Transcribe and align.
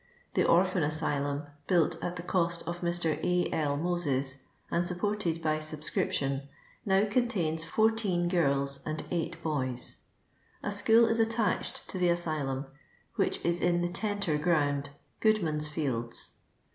The 0.33 0.43
Orphan 0.45 0.81
Asylum, 0.81 1.43
built 1.67 2.01
at 2.03 2.15
the 2.15 2.23
cost 2.23 2.63
of 2.67 2.81
Mr. 2.81 3.23
A. 3.23 3.53
L. 3.53 3.77
Moses, 3.77 4.37
and 4.71 4.83
sup 4.83 4.97
ported 4.97 5.43
by 5.43 5.59
subscription, 5.59 6.49
now 6.83 7.05
contains 7.05 7.63
14 7.63 8.27
girls 8.27 8.79
and 8.83 9.03
8 9.11 9.43
boys; 9.43 9.99
a 10.63 10.71
school 10.71 11.05
is 11.05 11.19
attached 11.19 11.87
to 11.89 11.99
the 11.99 12.09
asylum, 12.09 12.65
which 13.15 13.45
is 13.45 13.61
in 13.61 13.81
the 13.81 13.89
Tenter 13.89 14.39
Ground, 14.39 14.89
Goodman's 15.19 15.67
fields. 15.67 16.29